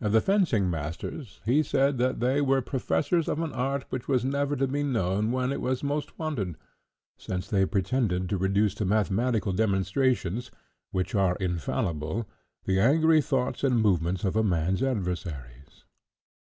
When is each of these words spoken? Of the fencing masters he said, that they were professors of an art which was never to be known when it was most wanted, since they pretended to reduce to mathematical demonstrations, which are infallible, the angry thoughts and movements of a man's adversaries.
Of 0.00 0.12
the 0.12 0.22
fencing 0.22 0.70
masters 0.70 1.42
he 1.44 1.62
said, 1.62 1.98
that 1.98 2.20
they 2.20 2.40
were 2.40 2.62
professors 2.62 3.28
of 3.28 3.38
an 3.40 3.52
art 3.52 3.84
which 3.90 4.08
was 4.08 4.24
never 4.24 4.56
to 4.56 4.66
be 4.66 4.82
known 4.82 5.30
when 5.30 5.52
it 5.52 5.60
was 5.60 5.82
most 5.84 6.18
wanted, 6.18 6.56
since 7.18 7.48
they 7.48 7.66
pretended 7.66 8.30
to 8.30 8.38
reduce 8.38 8.74
to 8.76 8.86
mathematical 8.86 9.52
demonstrations, 9.52 10.50
which 10.90 11.14
are 11.14 11.36
infallible, 11.36 12.26
the 12.64 12.80
angry 12.80 13.20
thoughts 13.20 13.62
and 13.62 13.82
movements 13.82 14.24
of 14.24 14.36
a 14.36 14.42
man's 14.42 14.82
adversaries. 14.82 15.84